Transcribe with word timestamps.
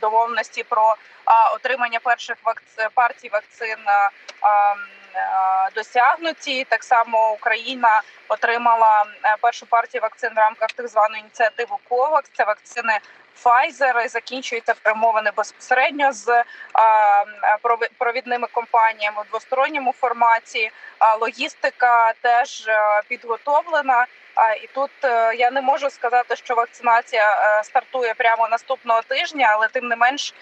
домовленості 0.00 0.62
про 0.62 0.94
отримання 1.54 1.98
перших 2.00 2.36
вакци... 2.44 2.88
партій 2.94 3.28
вакцин 3.28 3.78
досягнуті. 5.74 6.64
Так 6.64 6.84
само 6.84 7.32
Україна 7.32 8.02
отримала 8.28 9.04
першу 9.40 9.66
партію 9.66 10.02
вакцин 10.02 10.30
в 10.34 10.38
рамках 10.38 10.68
так 10.68 10.88
званої 10.88 11.20
ініціативи 11.20 11.76
COVAX. 11.90 12.22
Це 12.32 12.44
вакцини 12.44 12.98
Pfizer. 13.44 14.08
закінчуються 14.08 14.74
перемовини 14.82 15.30
безпосередньо 15.36 16.12
з 16.12 16.44
провідними 17.98 18.46
компаніями 18.46 19.22
в 19.22 19.30
двосторонньому 19.30 19.92
форматі. 19.92 20.70
Логістика 21.20 22.12
теж 22.12 22.68
підготовлена. 23.08 24.06
І 24.62 24.66
тут 24.66 24.90
е, 25.04 25.34
я 25.34 25.50
не 25.50 25.60
можу 25.60 25.90
сказати, 25.90 26.36
що 26.36 26.54
вакцинація 26.54 27.58
е, 27.60 27.64
стартує 27.64 28.14
прямо 28.14 28.48
наступного 28.48 29.02
тижня, 29.02 29.48
але 29.52 29.68
тим 29.68 29.88
не 29.88 29.96
менш 29.96 30.34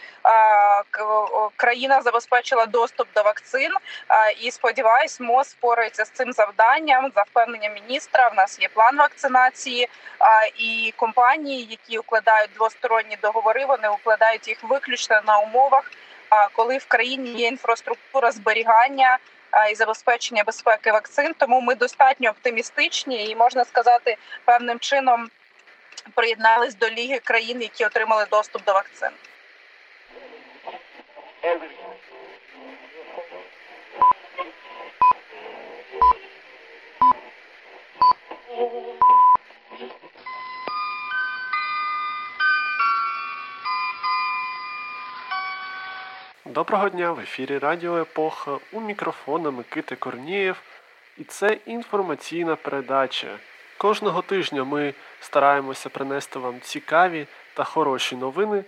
країна 1.56 2.02
забезпечила 2.02 2.66
доступ 2.66 3.08
до 3.14 3.22
вакцин. 3.22 3.72
І 4.40 4.50
сподіваюсь, 4.50 5.20
МОЗ 5.20 5.48
спорається 5.48 6.04
з 6.04 6.10
цим 6.10 6.32
завданням 6.32 7.12
за 7.14 7.22
впевненням 7.22 7.74
міністра. 7.74 8.28
В 8.28 8.34
нас 8.34 8.60
є 8.60 8.68
план 8.68 8.96
вакцинації 8.96 9.88
і 10.56 10.94
компанії, 10.96 11.66
які 11.70 11.98
укладають 11.98 12.50
двосторонні 12.54 13.18
договори, 13.22 13.64
вони 13.64 13.88
укладають 13.88 14.48
їх 14.48 14.58
виключно 14.62 15.20
на 15.26 15.38
умовах, 15.38 15.90
коли 16.52 16.78
в 16.78 16.86
країні 16.86 17.30
є 17.30 17.46
інфраструктура 17.48 18.30
зберігання 18.30 19.18
і 19.70 19.74
забезпечення 19.74 20.44
безпеки 20.44 20.92
вакцин. 20.92 21.34
Тому 21.38 21.60
ми 21.60 21.74
достатньо 21.74 22.30
оптимістичні 22.30 23.26
і 23.26 23.36
можна 23.36 23.64
сказати, 23.64 24.16
певним 24.44 24.78
чином 24.78 25.30
приєднались 26.14 26.74
до 26.74 26.88
ліги 26.88 27.18
країн, 27.18 27.62
які 27.62 27.84
отримали 27.84 28.26
доступ 28.30 28.64
до 28.64 28.72
вакцин. 28.72 29.10
Доброго 46.58 46.88
дня 46.88 47.12
в 47.12 47.20
ефірі 47.20 47.58
Радіо 47.58 47.98
Епоха 47.98 48.58
у 48.72 48.80
мікрофона 48.80 49.50
Микити 49.50 49.96
Корнієв. 49.96 50.62
І 51.18 51.24
це 51.24 51.58
інформаційна 51.66 52.56
передача. 52.56 53.38
Кожного 53.76 54.22
тижня 54.22 54.64
ми 54.64 54.94
стараємося 55.20 55.88
принести 55.88 56.38
вам 56.38 56.60
цікаві 56.60 57.26
та 57.54 57.64
хороші 57.64 58.16
новини, 58.16 58.64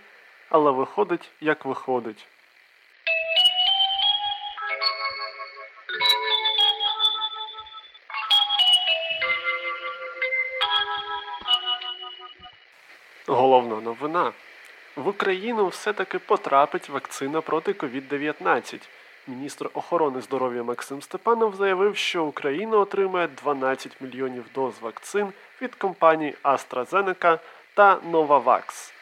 але 0.50 0.70
виходить, 0.70 1.30
як 1.41 1.64
виходить. 1.64 2.27
Головна 13.27 13.80
новина. 13.80 14.33
В 15.00 15.08
Україну 15.08 15.68
все-таки 15.68 16.18
потрапить 16.18 16.88
вакцина 16.88 17.40
проти 17.40 17.72
COVID-19. 17.72 18.80
Міністр 19.26 19.70
охорони 19.74 20.20
здоров'я 20.20 20.62
Максим 20.62 21.02
Степанов 21.02 21.54
заявив, 21.54 21.96
що 21.96 22.24
Україна 22.24 22.78
отримає 22.78 23.28
12 23.42 24.00
мільйонів 24.00 24.44
доз 24.54 24.74
вакцин 24.80 25.32
від 25.62 25.74
компаній 25.74 26.34
AstraZeneca 26.44 27.38
та 27.74 27.96
Novavax. 27.96 28.92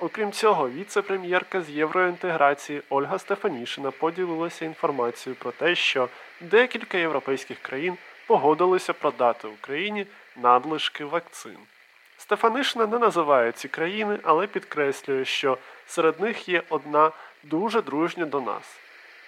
Окрім 0.00 0.32
цього, 0.32 0.68
віце-прем'єрка 0.68 1.62
з 1.62 1.70
євроінтеграції 1.70 2.82
Ольга 2.88 3.18
Стефанішина 3.18 3.90
поділилася 3.90 4.64
інформацією 4.64 5.36
про 5.40 5.52
те, 5.52 5.74
що 5.74 6.08
декілька 6.40 6.98
європейських 6.98 7.58
країн 7.58 7.96
погодилися 8.26 8.92
продати 8.92 9.48
Україні 9.48 10.06
надлишки 10.36 11.04
вакцин. 11.04 11.58
Стефанишина 12.18 12.86
не 12.86 12.98
називає 12.98 13.52
ці 13.52 13.68
країни, 13.68 14.18
але 14.22 14.46
підкреслює, 14.46 15.24
що 15.24 15.58
серед 15.86 16.20
них 16.20 16.48
є 16.48 16.62
одна 16.68 17.10
дуже 17.42 17.82
дружня 17.82 18.26
до 18.26 18.40
нас. 18.40 18.78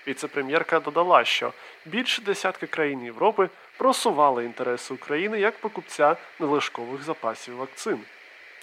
Віце-прем'єрка 0.07 0.81
додала, 0.81 1.25
що 1.25 1.53
більше 1.87 2.23
десятки 2.23 2.67
країн 2.67 3.05
Європи 3.05 3.49
просували 3.77 4.45
інтереси 4.45 4.95
України 4.95 5.41
як 5.41 5.59
покупця 5.59 6.17
нелишкових 6.39 7.03
запасів 7.03 7.57
вакцин. 7.57 7.99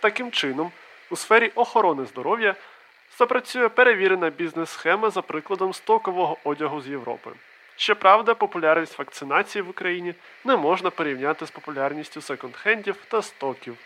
Таким 0.02 0.32
чином, 0.32 0.72
у 1.10 1.16
сфері 1.16 1.52
охорони 1.56 2.06
здоров'я 2.06 2.56
запрацює 3.18 3.70
перевірена 3.70 4.30
бізнес-схема 4.30 5.10
за 5.10 5.22
прикладом 5.22 5.74
стокового 5.74 6.38
одягу 6.44 6.82
з 6.82 6.88
Європи. 6.88 7.30
Щоправда, 7.76 8.34
популярність 8.34 9.00
вакцинації 9.00 9.62
в 9.62 9.70
Україні 9.70 10.14
не 10.46 10.58
можна 10.58 10.90
порівняти 10.90 11.46
з 11.46 11.52
популярністю 11.52 12.20
секонд-хендів 12.20 12.96
та 13.08 13.22
стоків. 13.22 13.78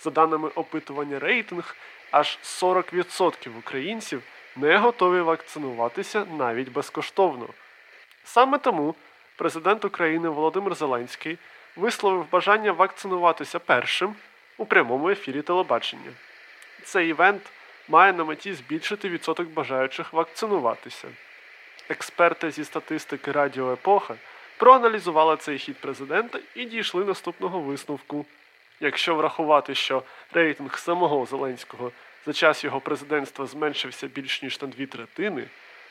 За 0.00 0.10
даними 0.10 0.48
опитування 0.48 1.18
рейтинг, 1.18 1.76
аж 2.10 2.38
40% 2.44 3.58
українців 3.58 4.22
не 4.56 4.76
готові 4.76 5.20
вакцинуватися 5.20 6.26
навіть 6.38 6.72
безкоштовно. 6.72 7.48
Саме 8.24 8.58
тому 8.58 8.94
президент 9.36 9.84
України 9.84 10.28
Володимир 10.28 10.74
Зеленський 10.74 11.38
висловив 11.76 12.30
бажання 12.30 12.72
вакцинуватися 12.72 13.58
першим 13.58 14.14
у 14.58 14.66
прямому 14.66 15.10
ефірі 15.10 15.42
телебачення. 15.42 16.10
Цей 16.84 17.08
івент 17.08 17.42
має 17.88 18.12
на 18.12 18.24
меті 18.24 18.54
збільшити 18.54 19.08
відсоток 19.08 19.48
бажаючих 19.48 20.12
вакцинуватися. 20.12 21.08
Експерти 21.88 22.50
зі 22.50 22.64
статистики 22.64 23.32
Радіо 23.32 23.72
Епоха 23.72 24.14
проаналізували 24.56 25.36
цей 25.36 25.58
хід 25.58 25.76
президента 25.76 26.38
і 26.54 26.64
дійшли 26.64 27.04
наступного 27.04 27.60
висновку. 27.60 28.26
Якщо 28.80 29.14
врахувати, 29.14 29.74
що 29.74 30.02
рейтинг 30.32 30.78
самого 30.78 31.26
Зеленського 31.26 31.92
за 32.26 32.32
час 32.32 32.64
його 32.64 32.80
президентства 32.80 33.46
зменшився 33.46 34.06
більш 34.06 34.42
ніж 34.42 34.62
на 34.62 34.68
дві 34.68 34.86
третини, 34.86 35.44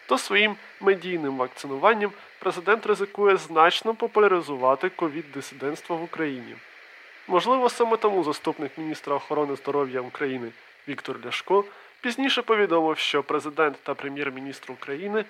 то 0.05 0.17
своїм 0.17 0.55
медійним 0.81 1.37
вакцинуванням 1.37 2.11
президент 2.39 2.85
ризикує 2.85 3.37
значно 3.37 3.93
популяризувати 3.93 4.89
ковід-дисидентство 4.89 5.97
в 5.97 6.03
Україні. 6.03 6.55
Можливо, 7.27 7.69
саме 7.69 7.97
тому 7.97 8.23
заступник 8.23 8.77
міністра 8.77 9.15
охорони 9.15 9.55
здоров'я 9.55 10.01
України 10.01 10.51
Віктор 10.87 11.17
Ляшко 11.25 11.65
пізніше 12.01 12.41
повідомив, 12.41 12.97
що 12.97 13.23
президент 13.23 13.77
та 13.83 13.93
прем'єр-міністр 13.93 14.71
України 14.71 15.25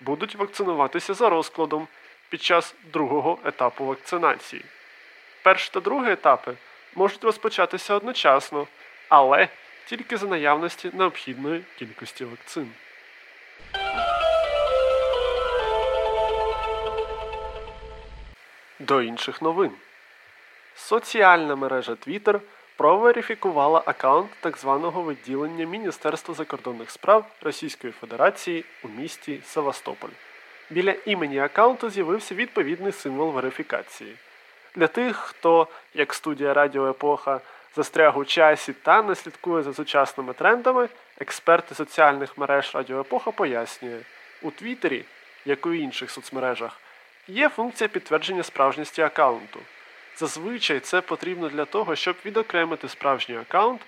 будуть 0.00 0.34
вакцинуватися 0.34 1.14
за 1.14 1.28
розкладом 1.28 1.88
під 2.28 2.42
час 2.42 2.74
другого 2.92 3.38
етапу 3.44 3.84
вакцинації. 3.84 4.64
Перший 5.42 5.70
та 5.72 5.80
другий 5.80 6.12
етапи 6.12 6.54
можуть 6.94 7.24
розпочатися 7.24 7.94
одночасно, 7.94 8.66
але 9.08 9.48
тільки 9.86 10.16
за 10.16 10.26
наявності 10.26 10.90
необхідної 10.92 11.64
кількості 11.78 12.24
вакцин. 12.24 12.72
До 18.78 19.02
інших 19.02 19.42
новин. 19.42 19.70
Соціальна 20.74 21.56
мережа 21.56 21.92
Twitter 21.92 22.40
проверифікувала 22.76 23.82
аккаунт 23.86 24.30
так 24.40 24.58
званого 24.58 25.10
відділення 25.10 25.66
Міністерства 25.66 26.34
закордонних 26.34 26.90
справ 26.90 27.26
Російської 27.40 27.92
Федерації 27.92 28.64
у 28.84 28.88
місті 28.88 29.40
Севастополь. 29.44 30.10
Біля 30.70 30.94
імені 31.06 31.38
аккаунту 31.38 31.90
з'явився 31.90 32.34
відповідний 32.34 32.92
символ 32.92 33.30
верифікації. 33.30 34.16
Для 34.74 34.86
тих, 34.86 35.16
хто, 35.16 35.66
як 35.94 36.14
студія 36.14 36.54
Радіо 36.54 36.90
Епоха, 36.90 37.40
застряг 37.76 38.18
у 38.18 38.24
часі 38.24 38.72
та 38.72 39.02
не 39.02 39.14
слідкує 39.14 39.62
за 39.62 39.74
сучасними 39.74 40.32
трендами, 40.32 40.88
експерти 41.20 41.74
соціальних 41.74 42.38
мереж 42.38 42.74
Радіо 42.74 43.00
Епоха 43.00 43.30
пояснює, 43.30 44.00
у 44.42 44.50
Твіттері, 44.50 45.04
як 45.44 45.66
і 45.66 45.68
у 45.68 45.74
інших 45.74 46.10
соцмережах, 46.10 46.80
є 47.28 47.48
функція 47.48 47.88
підтвердження 47.88 48.42
справжності 48.42 49.02
аккаунту. 49.02 49.60
Зазвичай 50.16 50.80
це 50.80 51.00
потрібно 51.00 51.48
для 51.48 51.64
того, 51.64 51.96
щоб 51.96 52.16
відокремити 52.24 52.88
справжній 52.88 53.36
аккаунт 53.36 53.80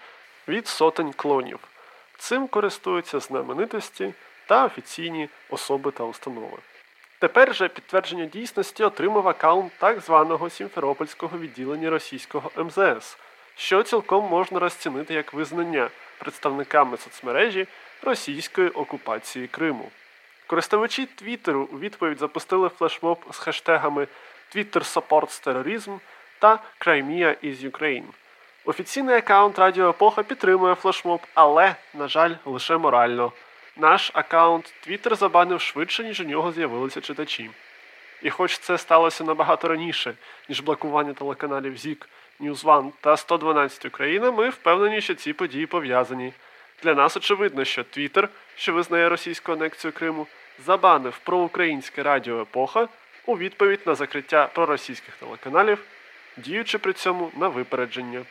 від 0.48 0.66
сотень 0.66 1.12
клонів. 1.12 1.58
Цим 2.18 2.46
користуються 2.46 3.20
знаменитості 3.20 4.14
та 4.46 4.64
офіційні 4.64 5.28
особи 5.50 5.90
та 5.90 6.04
установи. 6.04 6.58
Тепер 7.22 7.54
же 7.54 7.68
підтвердження 7.68 8.24
дійсності 8.24 8.84
отримав 8.84 9.28
аккаунт 9.28 9.72
так 9.78 10.00
званого 10.00 10.50
Сімферопольського 10.50 11.38
відділення 11.38 11.90
російського 11.90 12.50
МЗС, 12.56 13.18
що 13.56 13.82
цілком 13.82 14.24
можна 14.24 14.58
розцінити 14.58 15.14
як 15.14 15.34
визнання 15.34 15.90
представниками 16.18 16.96
соцмережі 16.96 17.66
російської 18.02 18.68
окупації 18.68 19.46
Криму. 19.46 19.90
Користувачі 20.46 21.06
Твіттеру 21.06 21.68
у 21.72 21.78
відповідь 21.78 22.18
запустили 22.18 22.68
флешмоб 22.68 23.18
з 23.30 23.38
хештегами 23.38 24.06
Twitter 24.54 24.94
Supports 24.94 25.46
Terrorism 25.46 25.98
та 26.38 26.58
Crimea 26.80 27.36
is 27.44 27.70
Ukraine. 27.70 28.06
Офіційний 28.64 29.16
аккаунт 29.16 29.58
Радіо 29.58 29.88
Епоха 29.88 30.22
підтримує 30.22 30.74
флешмоб, 30.74 31.20
але, 31.34 31.74
на 31.94 32.08
жаль, 32.08 32.34
лише 32.44 32.76
морально. 32.76 33.32
Наш 33.76 34.10
аккаунт 34.14 34.74
Twitter 34.86 35.16
забанив 35.16 35.60
швидше, 35.60 36.04
ніж 36.04 36.20
у 36.20 36.24
нього 36.24 36.52
з'явилися 36.52 37.00
читачі. 37.00 37.50
І 38.22 38.30
хоч 38.30 38.58
це 38.58 38.78
сталося 38.78 39.24
набагато 39.24 39.68
раніше, 39.68 40.14
ніж 40.48 40.60
блокування 40.60 41.12
телеканалів 41.12 41.78
ЗІК, 41.78 42.08
News 42.40 42.92
та 43.00 43.16
112 43.16 43.84
Україна, 43.84 44.30
ми 44.30 44.48
впевнені, 44.48 45.00
що 45.00 45.14
ці 45.14 45.32
події 45.32 45.66
пов'язані. 45.66 46.32
Для 46.82 46.94
нас 46.94 47.16
очевидно, 47.16 47.64
що 47.64 47.82
Twitter, 47.82 48.28
що 48.56 48.72
визнає 48.72 49.08
російську 49.08 49.52
анексію 49.52 49.92
Криму, 49.92 50.26
забанив 50.66 51.18
проукраїнське 51.18 52.02
радіо 52.02 52.40
Епоха 52.40 52.88
у 53.26 53.38
відповідь 53.38 53.80
на 53.86 53.94
закриття 53.94 54.46
проросійських 54.54 55.16
телеканалів, 55.16 55.84
діючи 56.36 56.78
при 56.78 56.92
цьому 56.92 57.32
на 57.36 57.48
випередження. 57.48 58.24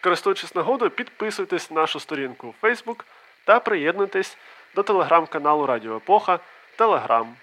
Користуючись 0.00 0.54
нагодою, 0.54 0.90
підписуйтесь 0.90 1.70
на 1.70 1.80
нашу 1.80 2.00
сторінку 2.00 2.48
у 2.48 2.66
Facebook 2.66 3.04
та 3.48 3.60
приєднуйтесь 3.60 4.36
до 4.74 4.82
телеграм-каналу 4.82 5.66
Радіо 5.66 5.96
Епоха 5.96 6.38
Телеграм. 6.76 7.36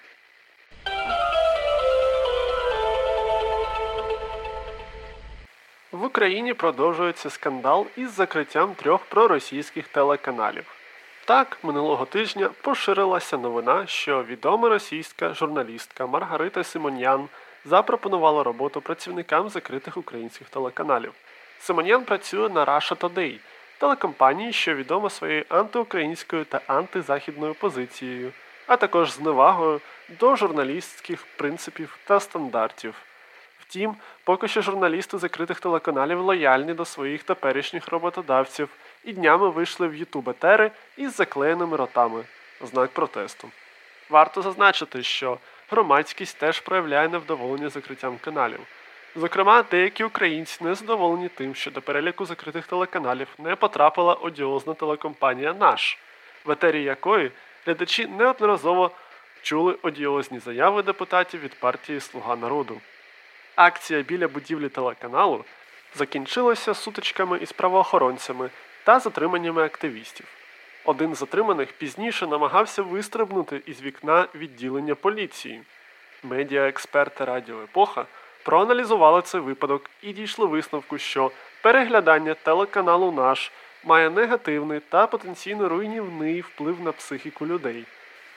В 5.92 6.04
Україні 6.04 6.54
продовжується 6.54 7.30
скандал 7.30 7.88
із 7.98 8.12
закриттям 8.12 8.74
трьох 8.74 9.02
проросійських 9.06 9.88
телеканалів. 9.88 10.76
Так, 11.26 11.58
минулого 11.64 12.06
тижня 12.06 12.50
поширилася 12.62 13.38
новина, 13.38 13.88
що 13.88 14.24
відома 14.24 14.70
російська 14.70 15.34
журналістка 15.34 16.06
Маргарита 16.06 16.64
Симоньян 16.64 17.28
запропонувала 17.66 18.44
роботу 18.44 18.82
працівникам 18.82 19.50
закритих 19.50 19.98
українських 19.98 20.50
телеканалів. 20.50 21.14
Симоньян 21.60 22.04
працює 22.04 22.50
на 22.50 22.66
Russia 22.66 22.96
Today, 22.96 23.40
телекомпанії, 23.78 24.54
що 24.54 24.76
відома 24.76 25.10
своєю 25.10 25.46
антиукраїнською 25.50 26.46
та 26.46 26.62
антизахідною 26.68 27.54
позицією, 27.54 28.32
а 28.68 28.78
також 28.78 29.12
зневагою 29.12 29.82
до 30.20 30.36
журналістських 30.36 31.26
принципів 31.38 31.98
та 32.06 32.20
стандартів. 32.20 32.96
Втім, 33.60 33.96
поки 34.24 34.48
що 34.48 34.62
журналісти 34.62 35.18
закритих 35.18 35.60
телеканалів 35.60 36.20
лояльні 36.20 36.74
до 36.74 36.86
своїх 36.86 37.24
теперішніх 37.24 37.88
роботодавців 37.88 38.70
і 39.04 39.14
днями 39.14 39.50
вийшли 39.50 39.88
в 39.88 39.96
ютуб 39.96 40.30
етери 40.30 40.72
із 40.98 41.16
заклеєними 41.16 41.78
ротами 41.78 42.24
знак 42.62 42.92
протесту. 42.92 43.52
Варто 44.10 44.42
зазначити, 44.42 45.04
що 45.04 45.38
громадськість 45.70 46.38
теж 46.38 46.60
проявляє 46.60 47.10
невдоволення 47.10 47.70
закриттям 47.70 48.18
каналів. 48.18 48.60
Зокрема, 49.18 49.64
деякі 49.72 50.04
українці 50.04 50.64
не 50.64 50.76
задоволені 50.76 51.30
тим, 51.30 51.56
що 51.56 51.72
до 51.72 51.82
переліку 51.82 52.26
закритих 52.26 52.68
телеканалів 52.68 53.28
не 53.38 53.56
потрапила 53.56 54.14
одіозна 54.14 54.74
телекомпанія 54.74 55.54
Наш, 55.54 55.98
в 56.46 56.52
етері 56.52 56.84
якої 56.84 57.32
глядачі 57.66 58.08
неодноразово 58.08 58.92
чули 59.42 59.78
одіозні 59.82 60.40
заяви 60.40 60.84
депутатів 60.84 61.42
від 61.42 61.60
партії 61.60 62.00
Слуга 62.00 62.36
народу. 62.36 62.82
Акція 63.56 64.02
біля 64.02 64.28
будівлі 64.28 64.70
телеканалу 64.70 65.46
закінчилася 65.96 66.74
сутичками 66.74 67.38
із 67.38 67.52
правоохоронцями 67.52 68.50
та 68.84 69.00
затриманнями 69.00 69.64
активістів. 69.64 70.26
Один 70.86 71.16
з 71.16 71.18
затриманих 71.18 71.72
пізніше 71.72 72.28
намагався 72.28 72.82
вистрибнути 72.82 73.62
із 73.66 73.82
вікна 73.82 74.28
відділення 74.36 74.96
поліції. 74.96 75.62
Медіаексперти 76.24 77.26
Радіо 77.26 77.64
Епоха 77.64 78.06
проаналізували 78.46 79.22
цей 79.22 79.42
випадок 79.42 79.90
і 80.02 80.14
дійшли 80.14 80.46
висновку, 80.46 80.98
що 80.98 81.32
переглядання 81.62 82.34
телеканалу 82.34 83.12
наш 83.12 83.52
має 83.84 84.10
негативний 84.10 84.80
та 84.90 85.08
потенційно 85.08 85.70
руйнівний 85.70 86.42
вплив 86.42 86.82
на 86.82 86.92
психіку 86.92 87.46
людей 87.48 87.86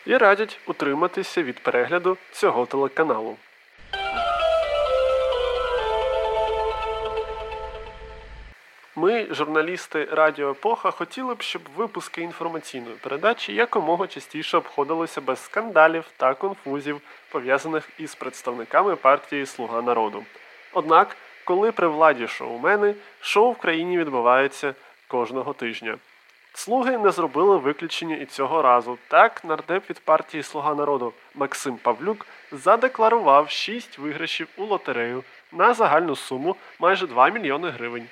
і 0.06 0.16
радять 0.16 0.60
утриматися 0.66 1.42
від 1.42 1.60
перегляду 1.60 2.16
цього 2.32 2.66
телеканалу. 2.66 3.36
Ми, 9.00 9.26
журналісти 9.30 10.08
Радіо 10.12 10.50
Епоха, 10.50 10.90
хотіли 10.90 11.34
б, 11.34 11.42
щоб 11.42 11.62
випуски 11.76 12.22
інформаційної 12.22 12.96
передачі 12.96 13.54
якомога 13.54 14.06
частіше 14.06 14.56
обходилися 14.56 15.20
без 15.20 15.44
скандалів 15.44 16.04
та 16.16 16.34
конфузів, 16.34 17.00
пов'язаних 17.30 17.88
із 17.98 18.14
представниками 18.14 18.96
партії 18.96 19.46
Слуга 19.46 19.82
народу. 19.82 20.24
Однак, 20.72 21.16
коли 21.44 21.72
при 21.72 21.88
владі 21.88 22.28
шоумени, 22.28 22.94
шоу 23.20 23.52
в 23.52 23.56
країні 23.56 23.98
відбувається 23.98 24.74
кожного 25.08 25.52
тижня. 25.52 25.98
Слуги 26.52 26.98
не 26.98 27.10
зробили 27.10 27.56
виключення 27.56 28.16
і 28.16 28.26
цього 28.26 28.62
разу. 28.62 28.98
Так, 29.08 29.44
нардеп 29.44 29.90
від 29.90 29.98
партії 29.98 30.42
Слуга 30.42 30.74
народу 30.74 31.12
Максим 31.34 31.76
Павлюк 31.76 32.26
задекларував 32.52 33.50
6 33.50 33.98
виграшів 33.98 34.48
у 34.56 34.64
лотерею 34.64 35.24
на 35.52 35.74
загальну 35.74 36.16
суму 36.16 36.56
майже 36.78 37.06
2 37.06 37.28
мільйони 37.28 37.68
гривень. 37.68 38.08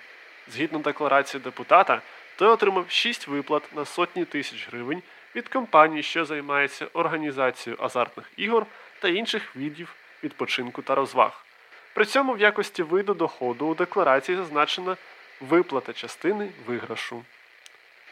Згідно 0.48 0.78
декларації 0.78 1.42
депутата, 1.42 2.02
той 2.36 2.48
отримав 2.48 2.90
6 2.90 3.28
виплат 3.28 3.62
на 3.76 3.84
сотні 3.84 4.24
тисяч 4.24 4.68
гривень 4.68 5.02
від 5.34 5.48
компанії, 5.48 6.02
що 6.02 6.24
займається 6.24 6.86
організацією 6.92 7.82
азартних 7.82 8.26
ігор 8.36 8.66
та 9.00 9.08
інших 9.08 9.56
видів 9.56 9.94
відпочинку 10.24 10.82
та 10.82 10.94
розваг. 10.94 11.44
При 11.94 12.04
цьому 12.04 12.32
в 12.32 12.40
якості 12.40 12.82
виду 12.82 13.14
доходу 13.14 13.66
у 13.66 13.74
декларації 13.74 14.36
зазначена 14.36 14.96
виплата 15.40 15.92
частини 15.92 16.48
виграшу. 16.66 17.24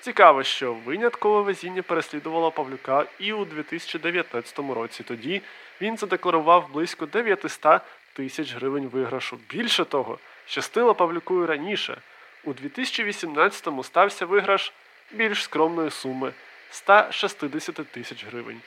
Цікаво, 0.01 0.43
що 0.43 0.75
виняткове 0.75 1.43
везіння 1.43 1.83
переслідувало 1.83 2.51
Павлюка 2.51 3.07
і 3.19 3.33
у 3.33 3.45
2019 3.45 4.59
році. 4.59 5.03
Тоді 5.03 5.43
він 5.81 5.97
задекларував 5.97 6.73
близько 6.73 7.07
900 7.07 7.83
тисяч 8.13 8.55
гривень 8.55 8.87
виграшу. 8.89 9.39
Більше 9.49 9.85
того, 9.85 10.19
щастило 10.47 10.95
Павлюку 10.95 11.43
і 11.43 11.47
раніше. 11.47 12.03
У 12.45 12.53
2018-му 12.53 13.85
стався 13.85 14.27
виграш 14.27 14.73
більш 15.13 15.43
скромної 15.43 15.91
суми 15.91 16.33
160 16.71 17.75
тисяч 17.75 18.27
гривень. 18.27 18.61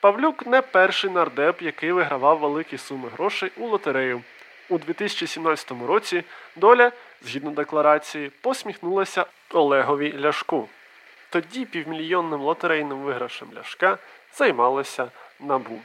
Павлюк 0.00 0.46
не 0.46 0.62
перший 0.62 1.10
нардеп, 1.10 1.62
який 1.62 1.92
вигравав 1.92 2.38
великі 2.38 2.78
суми 2.78 3.08
грошей 3.08 3.50
у 3.56 3.66
лотерею. 3.66 4.22
У 4.68 4.78
2017 4.78 5.72
році 5.86 6.24
доля, 6.56 6.92
згідно 7.22 7.50
декларації, 7.50 8.30
посміхнулася 8.40 9.26
Олегові 9.50 10.18
Ляшку. 10.18 10.68
Тоді 11.30 11.64
півмільйонним 11.64 12.40
лотерейним 12.40 12.98
виграшем 12.98 13.48
Ляшка 13.56 13.98
займалося 14.34 15.10
набу. 15.40 15.80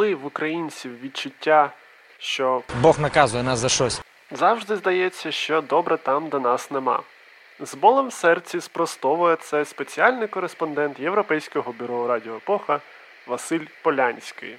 Коли 0.00 0.14
в 0.14 0.26
українців 0.26 1.00
відчуття, 1.00 1.72
що 2.18 2.62
Бог 2.80 3.00
наказує 3.00 3.42
нас 3.42 3.58
за 3.58 3.68
щось. 3.68 4.00
завжди 4.30 4.76
здається, 4.76 5.32
що 5.32 5.60
добре 5.60 5.96
там, 5.96 6.28
де 6.28 6.38
нас 6.38 6.70
нема. 6.70 7.02
З 7.58 7.74
болем 7.74 8.08
в 8.08 8.12
серці 8.12 8.60
спростовує 8.60 9.36
це 9.36 9.64
спеціальний 9.64 10.28
кореспондент 10.28 11.00
Європейського 11.00 11.72
бюро 11.72 12.06
Радіо 12.06 12.36
Епоха 12.36 12.80
Василь 13.26 13.66
Полянський. 13.82 14.56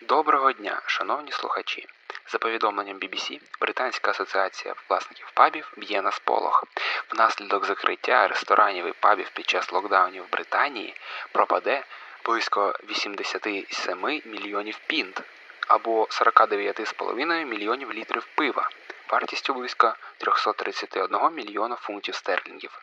Доброго 0.00 0.52
дня, 0.52 0.82
шановні 0.86 1.32
слухачі. 1.32 1.86
За 2.32 2.38
повідомленням 2.38 2.96
BBC, 2.98 3.40
Британська 3.60 4.10
асоціація 4.10 4.74
власників 4.88 5.30
пабів 5.34 5.72
б'є 5.76 6.02
на 6.02 6.12
сполох. 6.12 6.64
Внаслідок 7.10 7.64
закриття 7.64 8.28
ресторанів 8.28 8.86
і 8.86 8.92
пабів 9.00 9.30
під 9.30 9.48
час 9.48 9.72
локдаунів 9.72 10.22
в 10.22 10.32
Британії 10.32 10.94
пропаде 11.32 11.84
близько 12.24 12.74
87 12.90 14.22
мільйонів 14.24 14.80
пінт 14.86 15.22
або 15.68 16.04
49,5 16.04 17.44
мільйонів 17.44 17.92
літрів 17.92 18.26
пива 18.34 18.70
вартістю 19.08 19.54
близько 19.54 19.94
331 20.18 21.34
мільйона 21.34 21.76
фунтів 21.76 22.14
стерлінгів. 22.14 22.82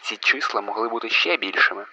Ці 0.00 0.16
числа 0.16 0.60
могли 0.60 0.88
бути 0.88 1.10
ще 1.10 1.36
більшими. 1.36 1.86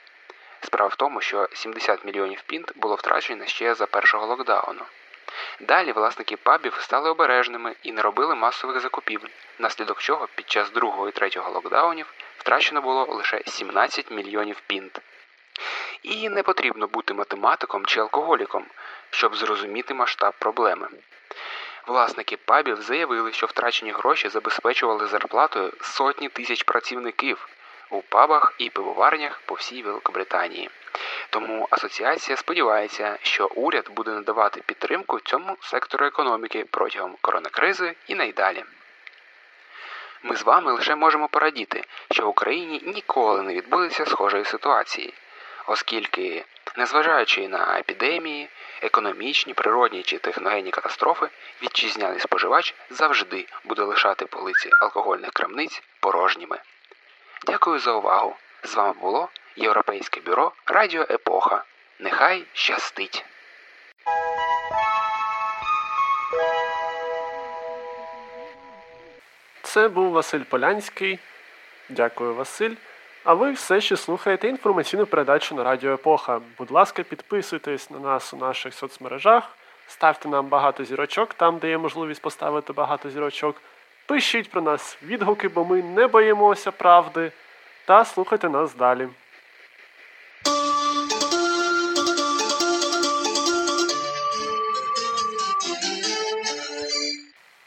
Справа 0.62 0.88
в 0.88 0.96
тому, 0.96 1.22
що 1.22 1.50
70 1.54 2.06
мільйонів 2.06 2.42
пінт 2.42 2.72
було 2.76 2.96
втрачено 2.96 3.46
ще 3.46 3.76
за 3.76 3.86
першого 3.86 4.26
локдауну. 4.26 4.82
Далі 5.60 5.92
власники 5.92 6.38
пабів 6.38 6.78
стали 6.80 7.10
обережними 7.10 7.76
і 7.84 7.92
не 7.92 8.02
робили 8.02 8.36
масових 8.36 8.80
закупівель, 8.80 9.30
внаслідок 9.60 10.02
чого 10.02 10.28
під 10.36 10.50
час 10.50 10.72
другого 10.72 11.10
і 11.10 11.12
третього 11.12 11.52
локдаунів 11.52 12.14
втрачено 12.38 12.82
було 12.82 13.06
лише 13.06 13.42
17 13.46 14.12
мільйонів 14.12 14.62
пінт. 14.68 15.02
І 16.04 16.30
не 16.30 16.44
потрібно 16.44 16.88
бути 16.88 17.14
математиком 17.14 17.86
чи 17.86 18.00
алкоголіком, 18.00 18.66
щоб 19.10 19.36
зрозуміти 19.36 19.94
масштаб 19.94 20.34
проблеми. 20.40 20.88
Власники 21.88 22.38
пабів 22.38 22.82
заявили, 22.82 23.32
що 23.32 23.48
втрачені 23.48 23.92
гроші 23.92 24.30
забезпечували 24.30 25.08
зарплатою 25.08 25.74
сотні 25.82 26.30
тисяч 26.30 26.64
працівників 26.64 27.50
у 27.90 28.02
пабах 28.02 28.54
і 28.58 28.70
пивоварнях 28.70 29.42
по 29.46 29.56
всій 29.56 29.82
Великобританії. 29.82 30.70
Тому 31.30 31.68
асоціація 31.72 32.38
сподівається, 32.38 33.18
що 33.22 33.48
уряд 33.48 33.90
буде 33.90 34.12
надавати 34.12 34.62
підтримку 34.66 35.20
цьому 35.20 35.58
сектору 35.62 36.06
економіки 36.06 36.66
протягом 36.72 37.16
коронакризи 37.22 37.96
і 38.08 38.16
найдалі. 38.16 38.64
Ми 40.24 40.36
з 40.36 40.44
вами 40.44 40.72
лише 40.72 40.96
можемо 40.96 41.28
порадіти, 41.28 41.84
що 42.12 42.26
в 42.26 42.30
Україні 42.30 42.82
ніколи 42.86 43.42
не 43.42 43.54
відбудеться 43.54 44.06
схожої 44.06 44.46
ситуації, 44.46 45.14
оскільки, 45.72 46.46
незважаючи 46.78 47.48
на 47.48 47.80
епідемії, 47.80 48.50
економічні, 48.82 49.54
природні 49.54 50.04
чи 50.04 50.18
техногенні 50.18 50.72
катастрофи, 50.72 51.28
вітчизняний 51.64 52.20
споживач 52.20 52.76
завжди 52.90 53.48
буде 53.64 53.82
лишати 53.82 54.26
полиці 54.26 54.70
алкогольних 54.82 55.32
крамниць 55.32 55.84
порожніми. 56.00 56.60
Дякую 57.46 57.80
за 57.80 57.92
увагу! 57.92 58.36
З 58.64 58.76
вами 58.76 58.94
було 59.02 59.30
Європейське 59.56 60.22
бюро 60.22 60.52
Радіо 60.66 61.06
Епоха. 61.10 61.64
Нехай 62.00 62.44
щастить! 62.54 63.26
Це 69.62 69.88
був 69.88 70.12
Василь 70.12 70.44
Полянський. 70.44 71.20
Дякую, 71.90 72.34
Василь. 72.36 72.76
А 73.24 73.34
ви 73.34 73.52
все 73.52 73.82
ще 73.82 73.98
слухаєте 73.98 74.48
інформаційну 74.48 75.06
передачу 75.06 75.56
на 75.56 75.64
Радіо 75.64 75.94
Епоха. 75.94 76.42
Будь 76.58 76.72
ласка, 76.72 77.04
підписуйтесь 77.04 77.90
на 77.90 78.00
нас 78.00 78.34
у 78.34 78.38
наших 78.38 78.74
соцмережах, 78.74 79.50
ставте 79.88 80.30
нам 80.30 80.48
багато 80.48 80.84
зірочок 80.84 81.34
там, 81.34 81.58
де 81.58 81.70
є 81.70 81.78
можливість 81.78 82.22
поставити 82.22 82.74
багато 82.74 83.10
зірочок. 83.10 83.62
Пишіть 84.06 84.52
про 84.52 84.62
нас 84.62 84.98
відгуки, 85.04 85.48
бо 85.48 85.66
ми 85.66 85.84
не 85.84 86.08
боїмося 86.08 86.72
правди. 86.72 87.32
Та 87.86 88.06
слухайте 88.06 88.50
нас 88.50 88.76
далі. 88.76 89.08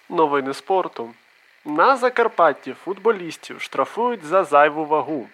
Новини 0.09 0.55
спорту. 0.55 1.15
На 1.65 1.97
Закарпатті 1.97 2.73
футболістів 2.73 3.61
штрафують 3.61 4.25
за 4.25 4.45
зайву 4.45 4.85
вагу. 4.85 5.29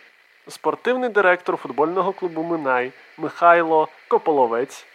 Спортивний 0.50 1.08
директор 1.08 1.56
футбольного 1.56 2.12
клубу 2.12 2.42
Минай 2.42 2.92
Михайло 3.18 3.88
Кополовець 4.08 4.86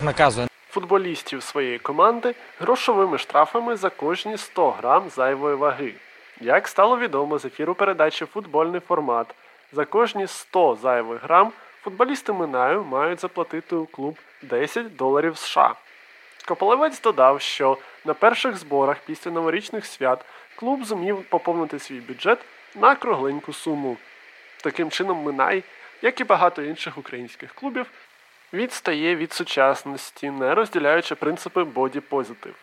наказує 0.00 0.48
футболістів 0.70 1.42
своєї 1.42 1.78
команди 1.78 2.34
грошовими 2.60 3.18
штрафами 3.18 3.76
за 3.76 3.90
кожні 3.90 4.38
100 4.38 4.70
грам 4.70 5.10
зайвої 5.10 5.56
ваги. 5.56 5.94
Як 6.40 6.68
стало 6.68 6.98
відомо 6.98 7.38
з 7.38 7.44
ефіру 7.44 7.74
передачі 7.74 8.24
Футбольний 8.24 8.80
формат, 8.80 9.34
за 9.72 9.84
кожні 9.84 10.26
100 10.26 10.78
зайвих 10.82 11.22
грам 11.22 11.52
футболісти 11.82 12.32
Минаю 12.32 12.84
мають 12.84 13.20
заплатити 13.20 13.76
у 13.76 13.86
клуб 13.86 14.18
10 14.42 14.96
доларів 14.96 15.38
США. 15.38 15.74
Кополевець 16.48 17.00
додав, 17.00 17.40
що 17.40 17.78
на 18.04 18.14
перших 18.14 18.56
зборах 18.56 18.96
після 19.06 19.30
новорічних 19.30 19.86
свят 19.86 20.24
клуб 20.56 20.84
зумів 20.84 21.24
поповнити 21.24 21.78
свій 21.78 22.00
бюджет 22.00 22.38
на 22.74 22.94
кругленьку 22.94 23.52
суму. 23.52 23.96
Таким 24.64 24.90
чином, 24.90 25.22
Минай, 25.22 25.64
як 26.02 26.20
і 26.20 26.24
багато 26.24 26.62
інших 26.62 26.98
українських 26.98 27.54
клубів, 27.54 27.86
відстає 28.52 29.16
від 29.16 29.32
сучасності, 29.32 30.30
не 30.30 30.54
розділяючи 30.54 31.14
принципи 31.14 31.64
боді 31.64 32.00
позитив. 32.00 32.54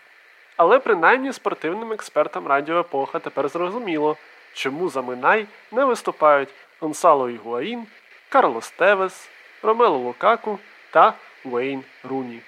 Але 0.57 0.79
принаймні 0.79 1.33
спортивним 1.33 1.93
експертам 1.93 2.47
Радіо 2.47 2.79
Епоха 2.79 3.19
тепер 3.19 3.49
зрозуміло, 3.49 4.17
чому 4.53 4.89
за 4.89 5.01
Минай 5.01 5.47
не 5.71 5.85
виступають 5.85 6.49
Гонсало 6.79 7.29
Ігуаїн, 7.29 7.87
Карлос 8.29 8.71
Тевес, 8.71 9.29
Ромело 9.61 9.97
Лукаку 9.97 10.59
та 10.91 11.13
Уейн 11.45 11.83
Руні. 12.03 12.41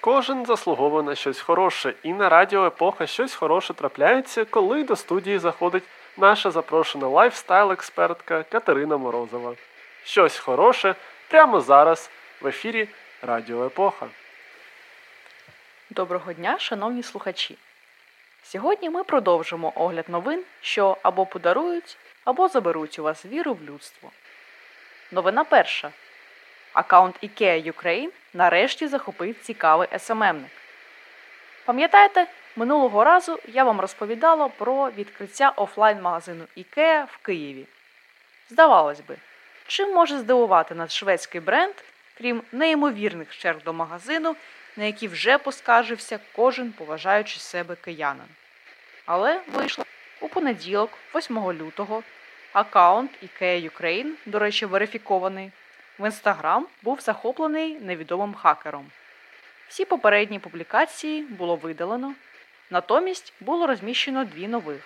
Кожен 0.00 0.46
заслуговує 0.46 1.02
на 1.02 1.14
щось 1.14 1.40
хороше, 1.40 1.94
і 2.02 2.12
на 2.12 2.28
радіо 2.28 2.66
епоха 2.66 3.06
щось 3.06 3.34
хороше 3.34 3.74
трапляється, 3.74 4.44
коли 4.44 4.84
до 4.84 4.96
студії 4.96 5.38
заходить 5.38 5.84
наша 6.16 6.50
запрошена 6.50 7.06
лайфстайл-експертка 7.06 8.44
Катерина 8.50 8.96
Морозова. 8.96 9.54
Щось 10.04 10.38
хороше 10.38 10.94
прямо 11.28 11.60
зараз 11.60 12.10
в 12.40 12.46
ефірі 12.46 12.88
Радіо 13.22 13.66
Епоха. 13.66 14.06
Доброго 15.90 16.32
дня, 16.32 16.58
шановні 16.58 17.02
слухачі. 17.02 17.58
Сьогодні 18.42 18.90
ми 18.90 19.04
продовжимо 19.04 19.72
огляд 19.76 20.08
новин, 20.08 20.44
що 20.60 20.96
або 21.02 21.26
подарують, 21.26 21.96
або 22.24 22.48
заберуть 22.48 22.98
у 22.98 23.02
вас 23.02 23.24
віру 23.24 23.54
в 23.54 23.62
людство. 23.62 24.10
Новина 25.12 25.44
перша. 25.44 25.92
Аккаунт 26.72 27.24
IKEA 27.24 27.72
Ukraine 27.72 28.10
нарешті 28.34 28.88
захопив 28.88 29.36
цікавий 29.42 29.88
СММник. 29.98 30.50
Пам'ятаєте, 31.64 32.26
минулого 32.56 33.04
разу 33.04 33.38
я 33.48 33.64
вам 33.64 33.80
розповідала 33.80 34.48
про 34.48 34.90
відкриття 34.90 35.52
офлайн-магазину 35.56 36.44
IKEA 36.56 37.04
в 37.04 37.16
Києві. 37.16 37.66
Здавалось 38.50 39.00
би, 39.00 39.16
чим 39.66 39.94
може 39.94 40.18
здивувати 40.18 40.74
нас 40.74 40.94
шведський 40.94 41.40
бренд, 41.40 41.74
крім 42.18 42.42
неймовірних 42.52 43.36
черг 43.38 43.62
до 43.62 43.72
магазину, 43.72 44.36
на 44.76 44.84
які 44.84 45.08
вже 45.08 45.38
поскаржився 45.38 46.18
кожен 46.36 46.72
поважаючи 46.72 47.40
себе 47.40 47.76
киянин. 47.76 48.28
Але 49.06 49.40
вийшло 49.52 49.84
у 50.20 50.28
понеділок, 50.28 50.90
8 51.14 51.52
лютого, 51.52 52.02
аккаунт 52.52 53.10
IKEA 53.22 53.70
Ukraine, 53.70 54.10
до 54.26 54.38
речі, 54.38 54.66
верифікований, 54.66 55.50
в 56.00 56.06
інстаграм 56.06 56.66
був 56.82 57.00
захоплений 57.00 57.78
невідомим 57.80 58.34
хакером. 58.34 58.90
Всі 59.68 59.84
попередні 59.84 60.38
публікації 60.38 61.22
було 61.22 61.56
видалено, 61.56 62.14
натомість 62.70 63.32
було 63.40 63.66
розміщено 63.66 64.24
дві 64.24 64.48
нових 64.48 64.80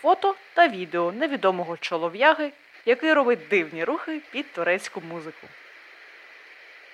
фото 0.00 0.34
та 0.54 0.68
відео 0.68 1.12
невідомого 1.12 1.76
чолов'яги, 1.76 2.52
який 2.86 3.12
робить 3.12 3.48
дивні 3.50 3.84
рухи 3.84 4.20
під 4.30 4.52
турецьку 4.52 5.00
музику. 5.00 5.46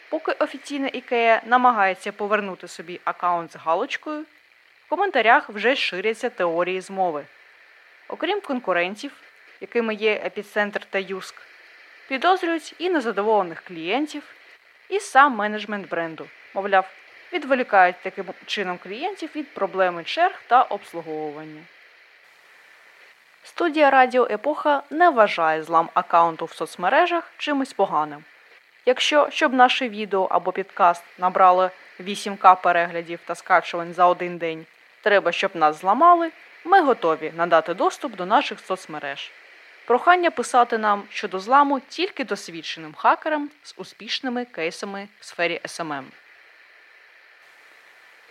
Поки 0.09 0.33
офіційна 0.33 0.88
ікея 0.88 1.43
намагається 1.47 2.12
повернути 2.12 2.69
собі 2.69 3.00
аккаунт 3.05 3.52
з 3.52 3.57
галочкою, 3.57 4.25
в 4.87 4.88
коментарях 4.88 5.49
вже 5.49 5.76
ширяться 5.76 6.31
теорії 6.31 6.81
змови. 6.81 7.25
Окрім 8.09 8.40
конкурентів, 8.40 9.12
якими 9.61 9.95
є 9.95 10.12
епіцентр 10.25 10.85
та 10.85 10.99
Юск, 10.99 11.35
підозрюють 12.08 12.75
і 12.78 12.90
незадоволених 12.90 13.62
клієнтів, 13.62 14.22
і 14.88 15.00
сам 15.00 15.36
менеджмент 15.36 15.88
бренду, 15.88 16.26
мовляв, 16.54 16.90
відволікають 17.32 17.96
таким 18.02 18.25
чином 18.46 18.78
клієнтів 18.82 19.30
від 19.36 19.54
проблеми 19.54 20.04
черг 20.04 20.42
та 20.46 20.62
обслуговування. 20.62 21.62
Студія 23.42 23.90
Радіо 23.90 24.28
Епоха 24.30 24.82
не 24.90 25.10
вважає 25.10 25.62
злам 25.62 25.90
аккаунту 25.94 26.44
в 26.44 26.52
соцмережах 26.52 27.30
чимось 27.38 27.72
поганим. 27.72 28.25
Якщо 28.86 29.28
щоб 29.30 29.52
наше 29.52 29.88
відео 29.88 30.28
або 30.30 30.52
підкаст 30.52 31.04
набрало 31.18 31.70
8К 32.00 32.62
переглядів 32.62 33.20
та 33.26 33.34
скачувань 33.34 33.94
за 33.94 34.06
один 34.06 34.38
день, 34.38 34.66
треба, 35.02 35.32
щоб 35.32 35.56
нас 35.56 35.80
зламали, 35.80 36.30
ми 36.64 36.80
готові 36.80 37.32
надати 37.36 37.75
доступ 37.75 38.16
до 38.16 38.26
наших 38.26 38.60
соцмереж. 38.60 39.32
Прохання 39.87 40.31
писати 40.31 40.78
нам 40.78 41.05
щодо 41.11 41.38
зламу 41.38 41.81
тільки 41.81 42.25
досвідченим 42.25 42.95
хакерам 42.95 43.50
з 43.62 43.75
успішними 43.76 44.45
кейсами 44.45 45.09
в 45.21 45.25
сфері 45.25 45.61
СММ. 45.66 46.07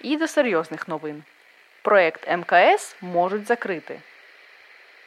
І 0.02 0.18
до 0.18 0.28
серйозних 0.28 0.88
новин. 0.88 1.24
Проект 1.82 2.28
МКС 2.38 2.96
можуть 3.02 3.48
закрити. 3.48 4.00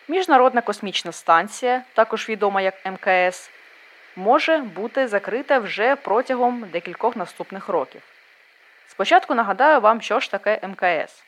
Міжнародна 0.09 0.61
космічна 0.61 1.13
станція, 1.13 1.83
також 1.95 2.29
відома 2.29 2.61
як 2.61 2.75
МКС, 2.85 3.51
може 4.17 4.59
бути 4.59 5.09
закрита 5.09 5.59
вже 5.59 5.97
протягом 5.97 6.69
декількох 6.73 7.17
наступних 7.17 7.69
років. 7.69 8.03
Спочатку 8.87 9.35
нагадаю 9.35 9.81
вам, 9.81 10.01
що 10.01 10.21
ж 10.21 10.31
таке 10.31 10.61
МКС. 10.63 11.23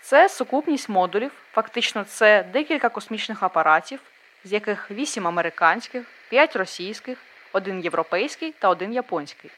Це 0.00 0.28
сукупність 0.28 0.88
модулів, 0.88 1.32
фактично, 1.52 2.04
це 2.04 2.42
декілька 2.42 2.88
космічних 2.88 3.42
апаратів, 3.42 4.00
з 4.44 4.52
яких 4.52 4.90
8 4.90 5.26
американських, 5.26 6.04
5 6.28 6.56
російських, 6.56 7.18
1 7.52 7.80
європейський 7.80 8.54
та 8.58 8.68
1 8.68 8.92
японський. 8.92 9.50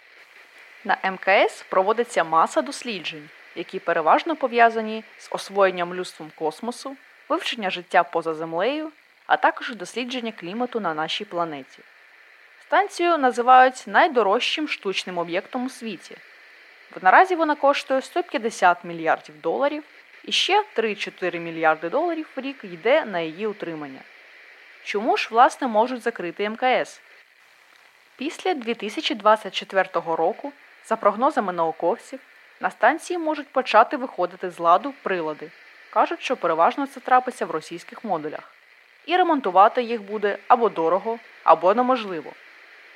На 0.84 0.98
МКС 1.04 1.64
проводиться 1.68 2.24
маса 2.24 2.62
досліджень, 2.62 3.28
які 3.54 3.78
переважно 3.78 4.36
пов'язані 4.36 5.04
з 5.18 5.28
освоєнням 5.30 5.94
людством 5.94 6.30
космосу, 6.34 6.96
вивчення 7.28 7.70
життя 7.70 8.02
поза 8.02 8.34
землею, 8.34 8.92
а 9.26 9.36
також 9.36 9.74
дослідження 9.74 10.32
клімату 10.32 10.80
на 10.80 10.94
нашій 10.94 11.24
планеті. 11.24 11.78
Станцію 12.66 13.18
називають 13.18 13.84
найдорожчим 13.86 14.68
штучним 14.68 15.18
об'єктом 15.18 15.66
у 15.66 15.70
світі. 15.70 16.16
Наразі 17.02 17.34
вона 17.34 17.54
коштує 17.54 18.02
150 18.02 18.84
мільярдів 18.84 19.40
доларів 19.40 19.84
і 20.24 20.32
ще 20.32 20.64
3-4 20.76 21.38
мільярди 21.38 21.88
доларів 21.88 22.28
в 22.36 22.40
рік 22.40 22.64
йде 22.64 23.04
на 23.04 23.20
її 23.20 23.46
утримання. 23.46 24.00
Чому 24.86 25.16
ж, 25.16 25.28
власне, 25.30 25.66
можуть 25.66 26.02
закрити 26.02 26.50
МКС? 26.50 27.00
Після 28.16 28.54
2024 28.54 29.88
року, 29.94 30.52
за 30.84 30.96
прогнозами 30.96 31.52
науковців, 31.52 32.20
на 32.60 32.70
станції 32.70 33.18
можуть 33.18 33.48
почати 33.48 33.96
виходити 33.96 34.50
з 34.50 34.58
ладу 34.58 34.94
прилади. 35.02 35.50
Кажуть, 35.90 36.22
що 36.22 36.36
переважно 36.36 36.86
це 36.86 37.00
трапиться 37.00 37.46
в 37.46 37.50
російських 37.50 38.04
модулях. 38.04 38.52
І 39.06 39.16
ремонтувати 39.16 39.82
їх 39.82 40.02
буде 40.02 40.38
або 40.48 40.68
дорого, 40.68 41.18
або 41.44 41.74
неможливо. 41.74 42.32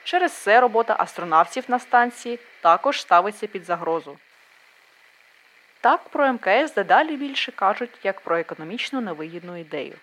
Через 0.04 0.32
це 0.32 0.60
робота 0.60 0.96
астронавтів 0.98 1.64
на 1.68 1.78
станції 1.78 2.38
також 2.60 3.00
ставиться 3.00 3.46
під 3.46 3.64
загрозу. 3.64 4.18
Так 5.80 6.08
про 6.08 6.32
МКС 6.32 6.74
дедалі 6.74 7.16
більше 7.16 7.52
кажуть 7.52 7.98
як 8.02 8.20
про 8.20 8.38
економічно 8.38 9.00
невигідну 9.00 9.56
ідею. 9.56 9.96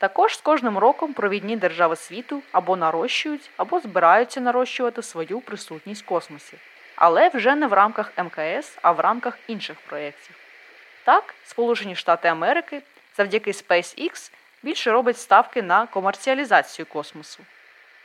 Також 0.00 0.36
з 0.36 0.40
кожним 0.40 0.78
роком 0.78 1.12
провідні 1.12 1.56
держави 1.56 1.96
світу 1.96 2.42
або 2.52 2.76
нарощують, 2.76 3.50
або 3.56 3.80
збираються 3.80 4.40
нарощувати 4.40 5.02
свою 5.02 5.40
присутність 5.40 6.02
в 6.02 6.06
космосі, 6.06 6.56
але 6.96 7.28
вже 7.28 7.54
не 7.54 7.66
в 7.66 7.72
рамках 7.72 8.12
МКС, 8.18 8.78
а 8.82 8.92
в 8.92 9.00
рамках 9.00 9.38
інших 9.46 9.80
проєктів. 9.80 10.36
Так, 11.04 11.34
Сполучені 11.44 11.96
Штати 11.96 12.28
Америки 12.28 12.82
завдяки 13.16 13.50
SpaceX 13.50 14.32
більше 14.62 14.90
робить 14.90 15.18
ставки 15.18 15.62
на 15.62 15.86
комерціалізацію 15.86 16.86
космосу. 16.86 17.42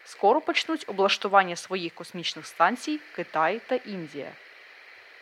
Скоро 0.05 0.41
почнуть 0.41 0.85
облаштування 0.87 1.55
своїх 1.55 1.93
космічних 1.93 2.47
станцій 2.47 2.99
Китай 3.15 3.61
та 3.67 3.75
Індія. 3.75 4.31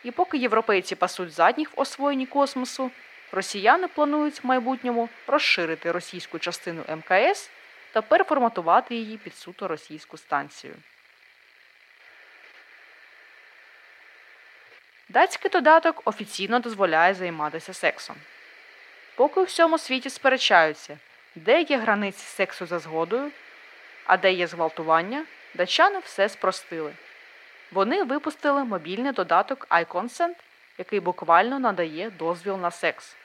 І 0.04 0.10
поки 0.10 0.38
європейці 0.38 0.94
пасуть 0.94 1.32
задніх 1.32 1.76
в 1.76 1.80
освоєнні 1.80 2.26
космосу, 2.26 2.90
росіяни 3.34 3.88
планують 3.88 4.44
в 4.44 4.46
майбутньому 4.46 5.08
розширити 5.26 5.92
російську 5.92 6.38
частину 6.38 6.84
МКС 6.88 7.50
та 7.92 8.02
переформатувати 8.02 8.94
її 8.94 9.16
під 9.16 9.34
суто 9.36 9.68
російську 9.68 10.16
станцію. 10.16 10.74
Датський 15.08 15.50
додаток 15.50 16.02
офіційно 16.04 16.58
дозволяє 16.58 17.14
займатися 17.14 17.74
сексом. 17.74 18.16
Поки 19.16 19.40
у 19.40 19.44
всьому 19.44 19.78
світі 19.78 20.10
сперечаються, 20.10 20.98
де 21.34 21.60
є 21.60 21.78
границі 21.78 22.24
сексу 22.24 22.66
за 22.66 22.78
згодою, 22.78 23.30
а 24.04 24.16
де 24.16 24.32
є 24.32 24.46
зґвалтування, 24.46 25.24
датчани 25.54 25.98
все 25.98 26.28
спростили. 26.28 26.92
Вони 27.72 28.04
випустили 28.04 28.64
мобільний 28.64 29.12
додаток 29.12 29.66
iConsent, 29.70 30.34
який 30.78 31.00
буквально 31.00 31.58
надає 31.58 32.10
дозвіл 32.10 32.56
на 32.56 32.70
секс. 32.70 33.16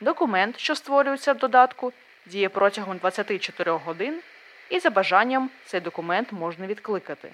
Документ, 0.00 0.58
що 0.58 0.74
створюється 0.74 1.32
в 1.32 1.38
додатку, 1.38 1.92
діє 2.26 2.48
протягом 2.48 2.98
24 2.98 3.72
годин, 3.72 4.20
і 4.68 4.78
за 4.78 4.90
бажанням 4.90 5.50
цей 5.66 5.80
документ 5.80 6.32
можна 6.32 6.66
відкликати. 6.66 7.32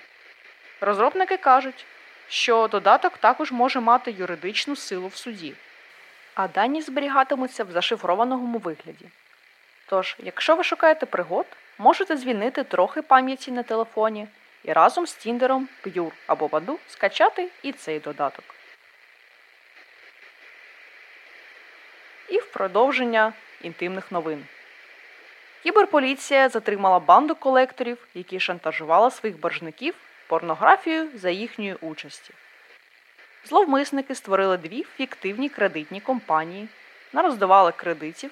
Розробники 0.80 1.36
кажуть, 1.36 1.86
що 2.28 2.68
додаток 2.68 3.18
також 3.18 3.52
може 3.52 3.80
мати 3.80 4.10
юридичну 4.10 4.76
силу 4.76 5.08
в 5.08 5.14
суді, 5.14 5.54
а 6.34 6.48
дані 6.48 6.82
зберігатимуться 6.82 7.64
в 7.64 7.70
зашифрованому 7.70 8.58
вигляді. 8.58 9.06
Тож, 9.86 10.16
якщо 10.18 10.56
ви 10.56 10.64
шукаєте 10.64 11.06
пригод, 11.06 11.46
можете 11.78 12.16
звільнити 12.16 12.64
трохи 12.64 13.02
пам'яті 13.02 13.52
на 13.52 13.62
телефоні 13.62 14.28
і 14.64 14.72
разом 14.72 15.06
з 15.06 15.14
Тіндером, 15.14 15.68
Pure 15.84 16.12
або 16.26 16.48
Баду 16.48 16.78
скачати 16.88 17.48
і 17.62 17.72
цей 17.72 17.98
додаток. 17.98 18.44
І 22.28 22.38
в 22.38 22.39
продовження 22.52 23.32
інтимних 23.62 24.12
новин. 24.12 24.44
Кіберполіція 25.62 26.48
затримала 26.48 26.98
банду 26.98 27.34
колекторів, 27.34 28.06
які 28.14 28.40
шантажували 28.40 29.10
своїх 29.10 29.40
боржників 29.40 29.94
порнографією 30.26 31.08
за 31.14 31.30
їхньої 31.30 31.74
участі. 31.74 32.34
Зловмисники 33.44 34.14
створили 34.14 34.56
дві 34.56 34.86
фіктивні 34.96 35.48
кредитні 35.48 36.00
компанії, 36.00 36.68
нароздавали 37.12 37.72
кредитів, 37.72 38.30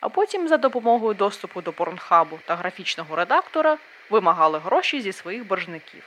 а 0.00 0.08
потім 0.08 0.48
за 0.48 0.56
допомогою 0.56 1.14
доступу 1.14 1.62
до 1.62 1.72
порнхабу 1.72 2.38
та 2.44 2.56
графічного 2.56 3.16
редактора 3.16 3.78
вимагали 4.10 4.58
гроші 4.58 5.00
зі 5.00 5.12
своїх 5.12 5.46
боржників. 5.46 6.02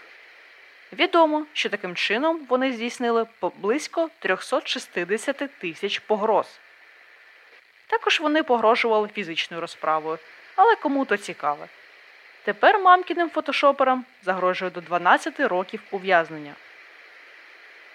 Відомо, 0.93 1.45
що 1.53 1.69
таким 1.69 1.95
чином 1.95 2.45
вони 2.49 2.73
здійснили 2.73 3.25
близько 3.57 4.09
360 4.19 5.49
тисяч 5.59 5.99
погроз. 5.99 6.59
Також 7.87 8.19
вони 8.19 8.43
погрожували 8.43 9.07
фізичною 9.07 9.61
розправою, 9.61 10.19
але 10.55 10.75
кому 10.75 11.05
то 11.05 11.17
цікаве. 11.17 11.67
Тепер 12.43 12.79
мамкіним 12.79 13.29
фотошоперам 13.29 14.05
загрожує 14.23 14.71
до 14.71 14.81
12 14.81 15.39
років 15.39 15.81
ув'язнення. 15.91 16.53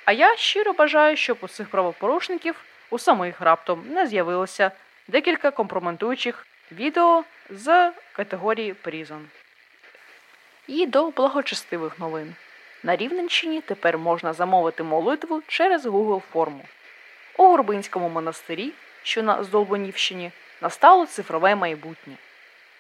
А 0.05 0.13
я 0.13 0.37
щиро 0.37 0.73
бажаю, 0.73 1.17
щоб 1.17 1.39
у 1.41 1.49
цих 1.49 1.69
правопорушників 1.69 2.55
у 2.91 2.99
самих 2.99 3.41
раптом 3.41 3.85
не 3.89 4.07
з'явилося 4.07 4.71
декілька 5.09 5.51
компрометуючих 5.51 6.47
відео 6.73 7.25
з 7.51 7.93
категорії 8.13 8.75
Prison. 8.85 9.21
І 10.67 10.87
до 10.87 11.11
благочестивих 11.11 11.99
новин. 11.99 12.35
На 12.83 12.97
Рівненщині 12.97 13.61
тепер 13.61 13.99
можна 13.99 14.33
замовити 14.33 14.83
молитву 14.83 15.43
через 15.47 15.87
Google 15.87 16.21
форму. 16.33 16.65
У 17.39 17.43
Горбинському 17.43 18.09
монастирі, 18.09 18.73
що 19.03 19.23
на 19.23 19.45
Здолбонівщині, 19.45 20.33
настало 20.61 21.07
цифрове 21.07 21.55
майбутнє. 21.55 22.15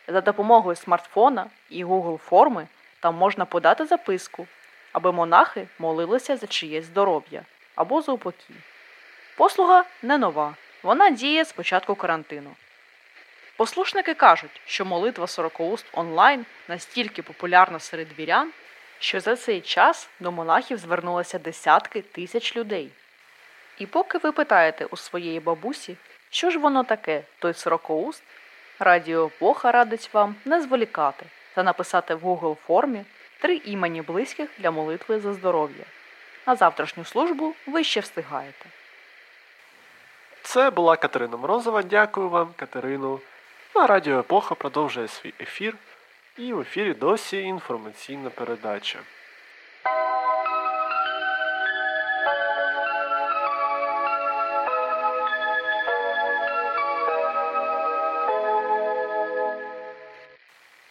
За 0.08 0.20
допомогою 0.20 0.76
смартфона 0.76 1.46
і 1.70 1.84
Google 1.84 2.18
форми 2.18 2.66
там 3.00 3.14
можна 3.14 3.44
подати 3.44 3.86
записку, 3.86 4.46
аби 4.92 5.12
монахи 5.12 5.66
молилися 5.78 6.36
за 6.36 6.46
чиєсь 6.46 6.84
здоров'я 6.84 7.44
або 7.74 8.02
за 8.02 8.12
упокій. 8.12 8.54
Послуга 9.36 9.84
не 10.02 10.18
нова, 10.18 10.54
вона 10.82 11.10
діє 11.10 11.44
з 11.44 11.52
початку 11.52 11.94
карантину. 11.94 12.50
Послушники 13.56 14.14
кажуть, 14.14 14.60
що 14.66 14.84
молитва 14.84 15.26
сорокоуст 15.26 15.86
онлайн 15.92 16.46
настільки 16.68 17.22
популярна 17.22 17.78
серед 17.78 18.18
вірян, 18.18 18.52
що 18.98 19.20
за 19.20 19.36
цей 19.36 19.60
час 19.60 20.08
до 20.20 20.32
монахів 20.32 20.78
звернулося 20.78 21.38
десятки 21.38 22.02
тисяч 22.02 22.56
людей. 22.56 22.90
І 23.78 23.86
поки 23.86 24.18
ви 24.18 24.32
питаєте 24.32 24.84
у 24.84 24.96
своєї 24.96 25.40
бабусі, 25.40 25.96
що 26.30 26.50
ж 26.50 26.58
воно 26.58 26.84
таке, 26.84 27.22
той 27.38 27.54
сорокоуст, 27.54 28.22
Радіо 28.78 29.26
Епоха 29.26 29.72
радить 29.72 30.10
вам 30.12 30.34
не 30.44 30.62
зволікати 30.62 31.26
та 31.54 31.62
написати 31.62 32.14
в 32.14 32.24
Google 32.24 32.54
формі 32.66 33.04
три 33.40 33.56
імені 33.56 34.02
близьких 34.02 34.50
для 34.58 34.70
молитви 34.70 35.20
за 35.20 35.32
здоров'я. 35.32 35.84
На 36.46 36.56
завтрашню 36.56 37.04
службу 37.04 37.54
ви 37.66 37.84
ще 37.84 38.00
встигаєте. 38.00 38.66
Це 40.42 40.70
була 40.70 40.96
Катерина 40.96 41.36
Морозова. 41.36 41.82
Дякую 41.82 42.28
вам, 42.28 42.52
Катерину. 42.56 43.20
На 43.74 43.86
Радіо 43.86 44.18
Епоха 44.18 44.54
продовжує 44.54 45.08
свій 45.08 45.34
ефір. 45.40 45.76
І 46.36 46.52
в 46.52 46.60
ефірі 46.60 46.94
досі 46.94 47.40
інформаційна 47.42 48.30
передача. 48.30 48.98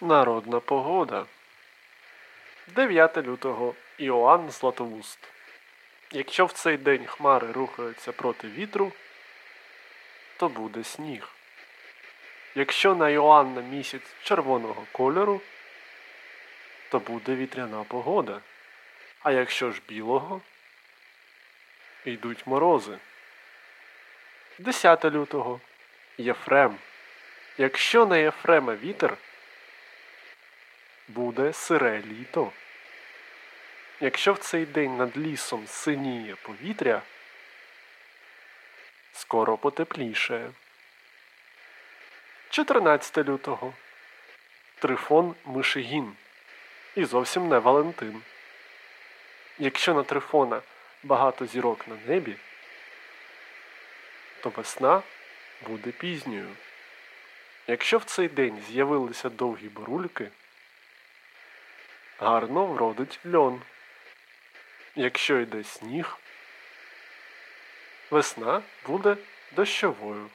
Народна 0.09 0.59
погода. 0.59 1.25
9 2.67 3.17
лютого 3.17 3.75
Іоанн 3.97 4.49
Златоуст. 4.49 5.19
Якщо 6.11 6.45
в 6.45 6.51
цей 6.51 6.77
день 6.77 7.05
хмари 7.05 7.51
рухаються 7.51 8.11
проти 8.11 8.47
вітру, 8.47 8.91
то 10.37 10.49
буде 10.49 10.83
сніг. 10.83 11.29
Якщо 12.55 12.95
на 12.95 13.09
Іоанна 13.09 13.61
місяць 13.61 14.15
червоного 14.23 14.85
кольору, 14.91 15.41
то 16.91 16.99
буде 16.99 17.35
вітряна 17.35 17.83
погода. 17.83 18.39
А 19.23 19.31
якщо 19.31 19.71
ж 19.71 19.81
білого, 19.87 20.41
йдуть 22.05 22.47
морози. 22.47 22.97
10 24.59 25.05
лютого 25.05 25.59
Єфрем. 26.17 26.77
Якщо 27.57 28.05
на 28.05 28.17
Єфрема 28.17 28.75
вітер, 28.75 29.17
буде 31.09 31.53
сире 31.53 32.01
літо. 32.01 32.51
Якщо 33.99 34.33
в 34.33 34.37
цей 34.37 34.65
день 34.65 34.97
над 34.97 35.17
лісом 35.17 35.67
синіє 35.67 36.35
повітря, 36.35 37.01
скоро 39.13 39.57
потепліше. 39.57 40.51
14 42.49 43.17
лютого 43.17 43.73
Трифон 44.79 45.35
Мишигін. 45.45 46.15
і 46.95 47.05
зовсім 47.05 47.47
не 47.47 47.59
Валентин. 47.59 48.21
Якщо 49.57 49.93
на 49.93 50.03
Трифона 50.03 50.61
багато 51.03 51.45
зірок 51.45 51.87
на 51.87 51.95
небі, 52.07 52.35
то 54.41 54.49
весна 54.49 55.01
буде 55.67 55.91
пізньою. 55.91 56.55
Якщо 57.67 57.97
в 57.97 58.03
цей 58.03 58.27
день 58.27 58.63
з'явилися 58.67 59.29
довгі 59.29 59.69
бурульки, 59.69 60.29
гарно 62.19 62.65
вродить 62.65 63.19
льон. 63.25 63.62
Якщо 64.95 65.39
йде 65.39 65.63
сніг, 65.63 66.17
весна 68.12 68.62
буде 68.88 69.17
дощовою. 69.55 70.29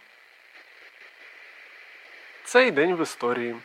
Цей 2.45 2.71
день 2.71 2.95
в 2.95 3.03
історії. 3.03 3.57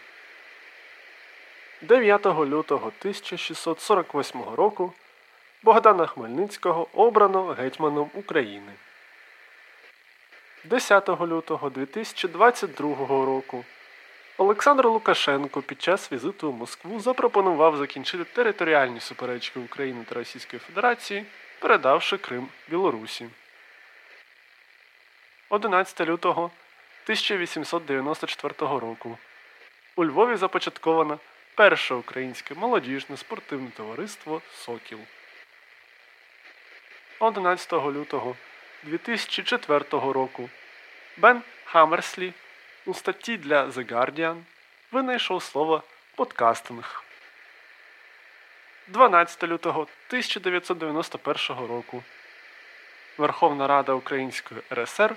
9 1.82 2.25
лютого 2.25 2.88
1648 2.88 4.43
року 4.43 4.93
Богдана 5.63 6.08
Хмельницького 6.08 6.88
обрано 6.93 7.45
гетьманом 7.45 8.10
України. 8.13 8.71
10 10.63 11.10
лютого 11.10 11.69
2022 11.69 12.95
року 13.08 13.65
Олександр 14.39 14.88
Лукашенко 14.88 15.62
під 15.62 15.82
час 15.82 16.12
візиту 16.12 16.52
в 16.52 16.56
Москву 16.56 16.99
запропонував 16.99 17.78
закінчити 17.78 18.23
територіальні 18.23 18.99
суперечки 18.99 19.60
України 19.60 20.06
та 20.10 20.15
Російської 20.15 20.60
Федерації, 20.60 21.25
передавши 21.60 22.17
Крим 22.17 22.47
Білорусі. 22.69 23.30
11 25.49 26.02
лютого 26.02 26.43
1894 26.43 28.54
року 28.60 29.17
у 29.95 30.06
Львові 30.06 30.36
започатковано 30.36 31.19
перше 31.56 31.93
українське 31.93 32.56
молодіжне 32.56 33.17
спортивне 33.17 33.69
товариство 33.78 34.41
Сокіл. 34.54 34.99
11 37.19 37.73
лютого 37.73 38.36
2004 38.84 39.86
року 39.91 40.49
Бен 41.17 41.41
Хаммерслі 41.65 42.34
у 42.89 42.93
статті 42.93 43.38
для 43.38 43.65
The 43.65 43.91
Guardian 43.91 44.41
винайшов 44.91 45.43
слово 45.43 45.84
подкастинг. 46.15 47.04
12 48.88 49.43
лютого 49.43 49.82
1991 49.82 51.67
року 51.67 52.04
Верховна 53.17 53.67
Рада 53.67 53.93
Української 53.93 54.62
РСР 54.73 55.15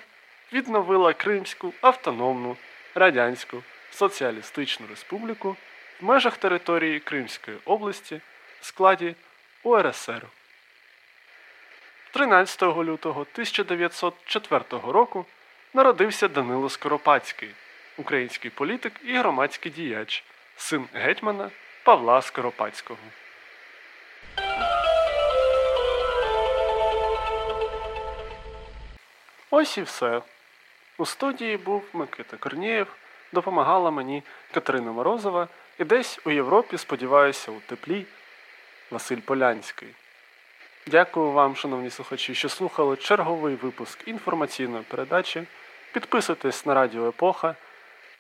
відновила 0.53 1.13
Кримську 1.13 1.75
автономну 1.81 2.57
Радянську 2.95 3.63
Соціалістичну 3.91 4.87
Республіку 4.87 5.57
в 6.01 6.05
межах 6.05 6.37
території 6.37 7.01
Кримської 7.01 7.57
області 7.65 8.21
в 8.61 8.67
складі 8.67 9.15
УРСР. 9.63 10.27
13 12.11 12.63
лютого 12.63 13.21
1904 13.21 14.65
року 14.71 15.27
народився 15.75 16.29
Данило 16.29 16.69
Скоропадський, 16.69 17.51
український 17.97 18.51
політик 18.51 18.93
і 19.05 19.17
громадський 19.17 19.73
діяч, 19.73 20.25
син 20.57 20.89
гетьмана 20.93 21.51
Павла 21.85 22.23
Скоропадського. 22.23 23.01
Ось 29.51 29.79
і 29.79 29.83
все. 29.83 30.23
У 30.99 31.07
студії 31.07 31.57
був 31.57 31.85
Микита 31.93 32.37
Корнієв, 32.37 32.87
допомагала 33.33 33.91
мені 33.91 34.23
Катерина 34.55 34.93
Морозова 34.93 35.49
і 35.79 35.85
десь 35.85 36.21
у 36.25 36.31
Європі, 36.31 36.79
сподіваюся, 36.79 37.51
у 37.51 37.61
теплі 37.61 38.07
Василь 38.91 39.21
Полянський. 39.21 39.89
Дякую 40.87 41.31
вам, 41.31 41.57
шановні 41.57 41.91
слухачі, 41.91 42.35
що 42.35 42.49
слухали 42.49 42.97
черговий 42.97 43.55
випуск 43.55 44.09
інформаційної 44.09 44.85
передачі. 44.89 45.43
Підписуйтесь 45.93 46.67
на 46.67 46.75
Радіо 46.75 47.09
Епоха. 47.09 47.55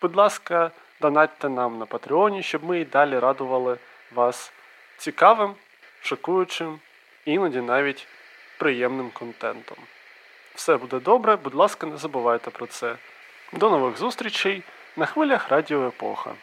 Будь 0.03 0.17
ласка, 0.17 0.71
донатьте 1.01 1.49
нам 1.49 1.79
на 1.79 1.87
Патреоні, 1.87 2.43
щоб 2.43 2.65
ми 2.65 2.81
і 2.81 2.85
далі 2.85 3.19
радували 3.19 3.79
вас 4.15 4.53
цікавим, 4.97 5.55
шокуючим, 6.03 6.81
іноді 7.25 7.61
навіть 7.61 8.07
приємним 8.59 9.11
контентом. 9.11 9.77
Все 10.55 10.77
буде 10.77 11.01
добре, 11.01 11.37
будь 11.37 11.55
ласка, 11.55 11.87
не 11.87 11.97
забувайте 11.97 12.51
про 12.51 12.67
це. 12.67 12.97
До 13.53 13.71
нових 13.71 13.99
зустрічей 13.99 14.62
на 14.97 15.07
хвилях 15.07 15.49
Радіо 15.49 15.87
Епоха. 15.87 16.35